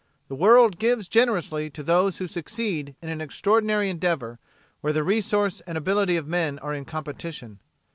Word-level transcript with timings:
The 0.29 0.35
world 0.35 0.79
gives 0.79 1.07
generously 1.07 1.69
to 1.69 1.83
those 1.83 2.17
who 2.17 2.25
succeed 2.25 2.95
in 3.03 3.09
an 3.09 3.21
extraordinary 3.21 3.87
endeavor 3.87 4.39
where 4.79 4.93
the 4.93 5.03
resource 5.03 5.61
and 5.67 5.77
ability 5.77 6.17
of 6.17 6.25
men 6.25 6.57
are 6.57 6.73
in 6.73 6.85
competition. 6.85 7.59